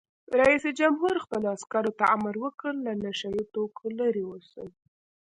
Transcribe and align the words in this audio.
رئیس 0.39 0.63
جمهور 0.79 1.15
خپلو 1.25 1.45
عسکرو 1.55 1.91
ته 1.99 2.05
امر 2.15 2.33
وکړ؛ 2.43 2.73
له 2.85 2.93
نشه 3.03 3.27
یي 3.35 3.43
توکو 3.53 3.83
لرې 3.97 4.23
اوسئ! 4.29 4.65